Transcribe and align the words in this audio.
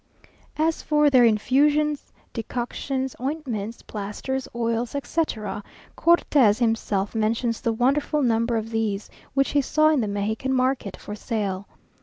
As 0.57 0.81
for 0.81 1.11
their 1.11 1.23
infusions, 1.25 2.11
decoctions, 2.33 3.15
ointments, 3.21 3.83
plasters, 3.83 4.47
oils, 4.55 4.95
etc., 4.95 5.63
Cortés 5.95 6.57
himself 6.57 7.13
mentions 7.13 7.61
the 7.61 7.71
wonderful 7.71 8.23
number 8.23 8.57
of 8.57 8.71
these 8.71 9.11
which 9.35 9.51
he 9.51 9.61
saw 9.61 9.89
in 9.89 10.01
the 10.01 10.07
Mexican 10.07 10.53
market 10.55 10.97
for 10.97 11.13
sale. 11.13 11.67